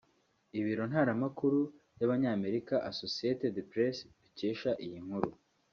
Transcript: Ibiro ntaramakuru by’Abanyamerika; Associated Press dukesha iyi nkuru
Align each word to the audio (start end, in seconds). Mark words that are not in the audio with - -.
Ibiro 0.59 0.83
ntaramakuru 0.91 1.59
by’Abanyamerika; 1.95 2.75
Associated 2.89 3.55
Press 3.71 3.95
dukesha 4.23 4.71
iyi 4.85 4.99
nkuru 5.05 5.29